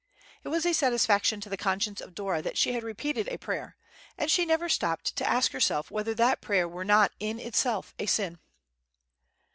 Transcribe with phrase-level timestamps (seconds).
[0.43, 3.75] It was a satisfaction to the conscience of Dora that she had repeated a prayer,
[4.17, 8.07] and she never stopped to ask herself whether that prayer were not in itself a
[8.07, 8.39] sin.